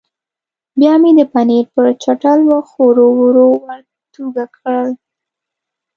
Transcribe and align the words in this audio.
بیا 0.79 0.93
مې 1.01 1.11
د 1.19 1.21
پنیر 1.33 1.65
پر 1.73 1.85
چټل 2.03 2.39
مخ 2.49 2.67
ورو 2.81 3.07
ورو 3.19 3.47
ورتوږه 3.65 4.45
کړل. 4.55 4.89